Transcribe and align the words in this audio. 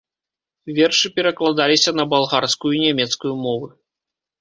Вершы 0.77 1.11
перакладаліся 1.17 1.95
на 2.01 2.07
балгарскую 2.17 2.73
і 2.79 2.83
нямецкую 2.89 3.33
мовы. 3.47 3.67